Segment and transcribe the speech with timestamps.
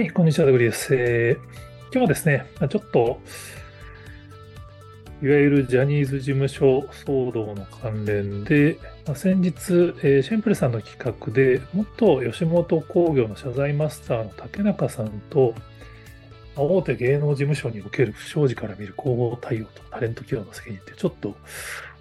[0.00, 0.94] はい、こんにちは、グリです。
[0.94, 3.20] えー、今日はですね、ちょっと、
[5.22, 9.52] いわゆるジャニーズ事務所騒動の関連で、まあ、先日、
[10.02, 15.54] えー、シェンプルさんの企画で、元吉本興業の謝罪マスターの竹中さんと、
[16.56, 21.36] 大手芸能事務所における不祥事から見る広報対応とタレント起用の責任ってちょっと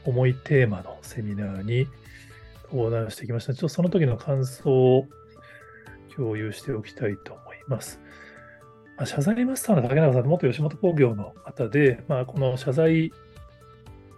[0.05, 1.86] 重いテーマのセミナーに
[2.71, 3.54] 登壇してきました。
[3.54, 5.06] ちょっとその時の感想を
[6.16, 7.49] 共有しておきたいと思います。
[7.69, 7.79] ま
[8.97, 13.11] あ、謝罪マスターの竹中さんって元吉本興業の方で、まあ、この謝罪、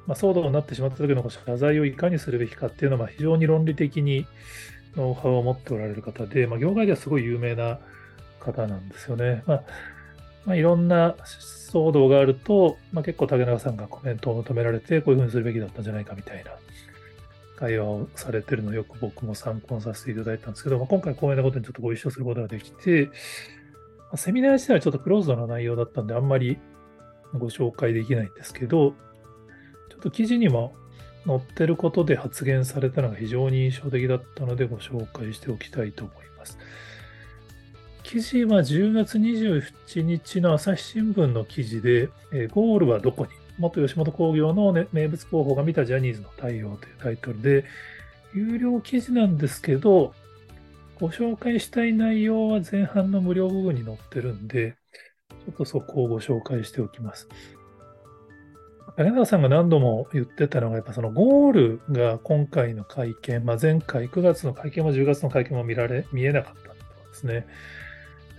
[0.07, 4.25] まあ、騒動になってしまった時の謝罪をいかにするべきかっていうのは非常に論理的に
[4.95, 7.79] ノウハウを持っておられる方で、まあ、業界ではすごい有名な
[8.39, 9.43] 方なんですよね。
[9.45, 9.63] まあ
[10.45, 11.15] まあ、いろんな
[11.71, 16.51] 騒動があると、まあ、結構竹中さんがコメントを求められて、こういうふうにするべきだったんじゃないかみたいな
[17.61, 23.11] 会話をされてるのをよく僕も参考にさせていただいたんですけど、まあ、今回こういうことにちょっとご一緒することができて、ま
[24.13, 26.57] あ、セミナー自体はちょっとクローズドな内容だったんで、あんまり
[27.33, 28.95] ご紹介できないんですけど、
[29.91, 30.73] ちょっと記事にも
[31.27, 36.57] 載ってることで発言されたのが非常に印象的だったのでご紹介しておきたいと思います。
[38.01, 43.40] 記事は10月27日の朝日新聞の記事で、えゴールはどこに？
[43.57, 47.65] 元吉本興業の、ね、名物候補が見たジャニーズの対応というタイトルで、
[48.33, 50.13] 有料記事なんですけど、
[50.99, 54.75] ご紹介したい内容は前半の無料部分に載ってるんで、
[55.29, 57.27] ちょっとそこをご紹介しておきます。
[58.97, 66.77] 竹中さんが何度も言ってたのが、やっぱそのゴールが今回の会見、まあ、前回9月の会見も10月の会見も見られ、見えなかったんで
[67.13, 67.47] すね。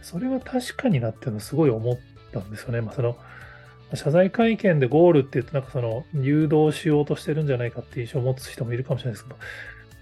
[0.02, 1.98] それは確かになっていうのすごい思っ
[2.32, 2.80] たんですよね。
[2.80, 3.16] まあ、その
[3.94, 9.36] 謝罪会見でゴールって言うと、なんかその誘導しようとしてるんじゃないかっていう印象を持つ人もいるかもしれないですけど、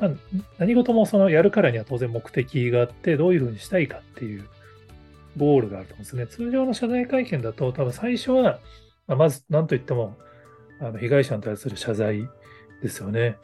[0.01, 4.45] まあ、何事もそのやるからには当然目的があって、どういうふうにしたいかっていう
[5.37, 6.27] ゴールがあると思うんですね。
[6.27, 8.61] 通常の謝罪会見だと、多分最初は、
[9.07, 10.17] まあ、まず何と言っても、
[10.81, 12.29] あの被害者に対する謝罪
[12.83, 13.37] ですよね。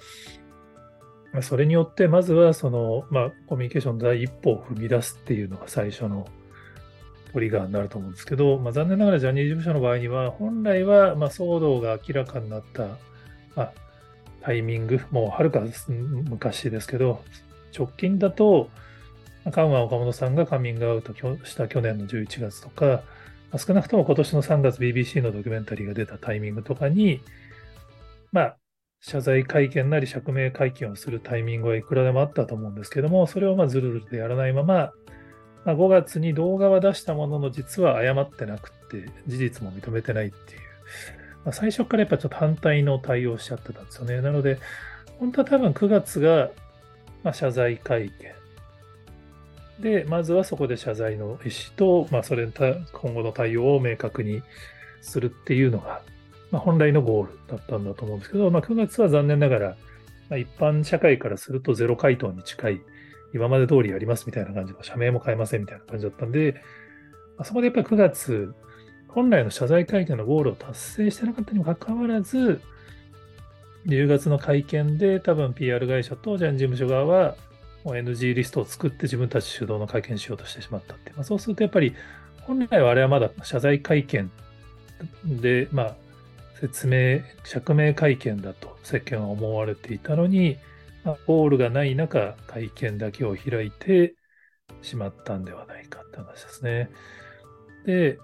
[1.43, 6.27] それによって、まずはその、まあ、コミュニケーションの第一歩を踏み出すっていうのが最初の
[7.37, 12.97] トリガーになると思うんですけど、まあ、残念ながらジャニーズ事務所の場合には、本来はま騒動が明らかになった、
[13.57, 13.73] あ、
[14.41, 15.63] タイミング、もうはるか
[16.31, 17.23] 昔ですけど、
[17.79, 18.71] 直近だと、
[19.53, 21.13] カウアン岡本さんがカミングアウト
[21.45, 23.03] した去年の11月とか、
[23.59, 27.21] 少なくとも今年の3月 BBC のドキュメンタリーが出たタイミングとかに、
[28.33, 28.57] まあ、
[29.03, 34.93] 謝罪会見なり釈明会見をするタイミングはいくらでもあったと思うんですけども、それをまずるずるでやらないまま、
[35.67, 40.61] まあ、5月に動画は出したものの、実は謝ってなくて、事実も認めてないっていう、
[41.45, 44.21] まあ、最初からやっぱちょっと反対の対応しちゃってたんですよね。
[44.21, 44.59] なので、
[45.19, 46.51] 本当は多分9月が、
[47.25, 48.13] まあ、謝罪会
[49.81, 49.83] 見。
[49.83, 51.39] で、まずはそこで謝罪の意思
[51.77, 54.43] と、まあ、それ今後の対応を明確に
[55.03, 56.01] するっていうのが、
[56.53, 59.77] まあ、本来のゴールだったんだと思うんですけど、まあ、9月は残念ながら、
[60.29, 62.81] まあ、一般社会からするとゼロ回答に近い、
[63.37, 66.61] 今まで通りやりますみたいな感じの社名も変えませんみたいな感じだったんで、
[67.39, 68.55] あそこでやっぱり9月、
[69.09, 72.61] 本来の謝罪会見のゴールを達成してなかったにもかかわらず、
[73.87, 77.37] 10月の会見で多分 PR 会社とジャニー事務所側は
[77.85, 81.13] もう NG リストを作って自分たち主導の会見しようとしてしまったって。
[81.13, 81.95] まあ、そうするとやっぱり
[82.41, 84.31] 本来はあれはまだ謝罪会見
[85.25, 85.97] で、まあ、
[86.61, 90.57] 説明、釈明会見だと世間は思われていたのに、
[91.27, 94.15] ゴールがない中、会見だけを開いて
[94.83, 96.91] しまったんではないかって話ですね。
[97.85, 98.19] で、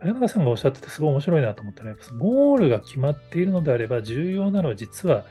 [0.00, 5.24] 綾中さんがおっしゃっててすごい面白いなと思ったら、やっぱゴールが決まっているのであれば重要なのは実は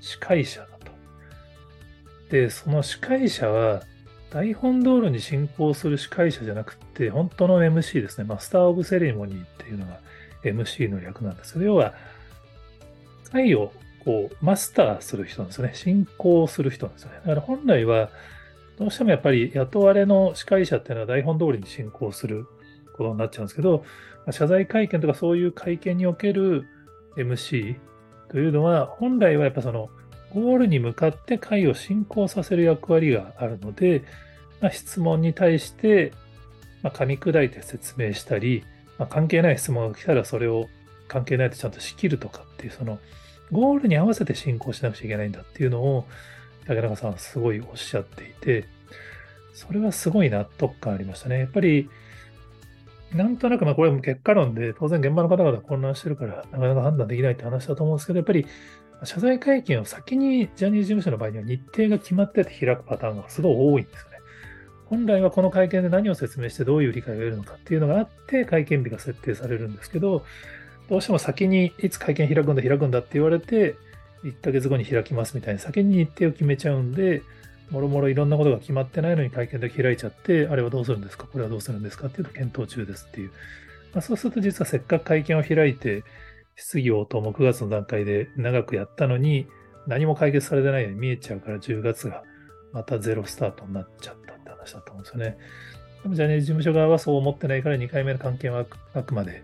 [0.00, 0.92] 司会者だと。
[2.30, 3.82] で、その司会者は
[4.30, 8.24] 台本通りに進行する司会者じゃなくて、本当の MC ですね。
[8.24, 10.00] マスター・オブ・セレモニーっていうのが
[10.44, 11.94] MC の略なんですけど、要は、
[13.32, 13.72] 会を
[14.04, 15.74] こう、マスターする人なんですよね。
[15.74, 17.16] 進行する人なんですよね。
[17.18, 18.10] だから本来は、
[18.78, 22.46] どうしてもやっぱり雇われの司会者っていうのは台本通りに進行する
[22.96, 23.84] ことになっちゃうんですけど、
[24.30, 26.66] 謝罪会見とかそういう会見における
[27.16, 27.76] MC
[28.30, 29.90] というのは、本来はやっぱその、
[30.34, 34.02] ゴールに向かって会を進行させる役割があるので、
[34.60, 36.12] まあ、質問に対して、
[36.82, 38.64] まあ、噛み砕いて説明したり、
[38.98, 40.68] まあ、関係ない質問が来たらそれを
[41.06, 42.98] 関係ないとちゃんと仕切るとかっていう、その
[43.50, 46.06] ゴールに合わせて進行しなくちゃいけないんだっていうのを、
[46.66, 48.66] 竹中さんはすごいおっしゃっていて、
[49.54, 51.40] それはすごい納得感ありましたね。
[51.40, 51.88] やっぱり、
[53.12, 58.46] なんとなく、まあこれも結果論で、当然現場の方々混乱してるから、なかなか判断できないって話だと思うんですけど、やっぱり、
[59.04, 64.18] 謝罪会見を先にジャニーズ事務所の場合には日程が決まってて開くパターンがすごい多いんですよね。
[64.86, 70.24] 本来はこの会見で何を説明してどういう理解を得るのかっていうのがあって会見日が設定されるんですけど、
[70.88, 73.76] どうしても先にいつ会見開くんだ開くんだって言われて、
[74.24, 77.22] 1ヶ月後に開きますみたいに先に日程を決めちゃうんで、
[77.70, 81.26] もろもろいろんなことが決まってないのに会見で開いちゃって、あれはどうするんですか？
[81.26, 82.06] これはどうするんですか？
[82.06, 83.30] っていうと検討中ですっていう。
[83.92, 86.04] まあ、そうすると実はせっかく会見を開いて、
[86.56, 89.46] 質疑応答も9月の段階で長くやったのに、
[89.86, 92.22] 何も解決されてないように見えちゃうから10月が
[92.72, 95.38] またゼロスタートになっちゃったって話だと思うんですよね。
[96.02, 99.42] でもジャニーズ事務所側はそう思ってないから2回目の関係はあくまで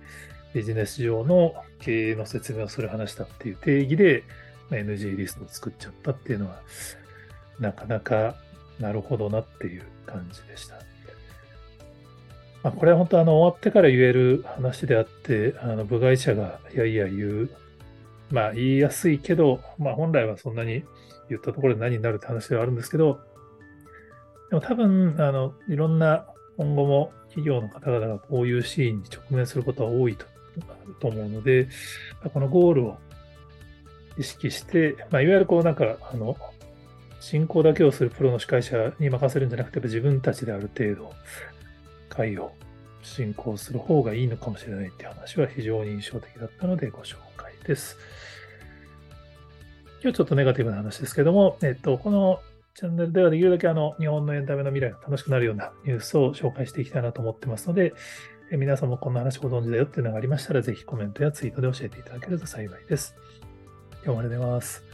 [0.55, 4.23] ビジネス上の経営の説明をする話だっていう定義で
[4.71, 6.61] NG リストを作っちゃったっていうのは
[7.59, 8.37] なかなか
[8.79, 10.77] なるほどなっていう感じでした。
[12.63, 17.51] まあ、これは本当あの終わってから言える話であって、あの部外者がいやいや言う、
[18.31, 20.83] まあ言いやすいけど、まあ本来はそんなに
[21.29, 23.21] 言ったところで何になるって話ではあるんですけど、
[24.49, 30.25] でも多分、あの、いろんな今後も企業の方々がこういうシーンに直面することは多いと
[31.01, 31.69] と思うので、
[32.33, 32.99] このゴールを
[34.19, 36.37] 意識して、まあ、いわゆるこうなんか、あの、
[37.21, 41.13] 進行だけをするプロの司会者に任せるんじゃなくて、自分たちである程度、
[42.09, 42.53] 会を
[43.03, 47.99] 進行する方がいいのかもしれないっていう話は非常に印象的だったのでご紹介です。
[50.03, 52.41] 今日ちょっとネガティブな話ですけども、えっと、この
[52.75, 57.95] チャンネルではできるだけあの日本のエンタメの未来が楽しくなるようなニュースを紹介していきたいなと思ってますので、
[58.51, 63.15] え皆さんもこんな話ご存知だよっていうのがありましたら、ぜひコメントやツイートで教えていただけると幸いです。
[64.05, 64.94] 今日もありがとうございます。